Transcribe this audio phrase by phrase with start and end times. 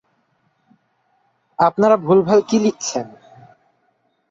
[1.59, 3.07] আপনারা ভুল ভাল কি লিখেছেন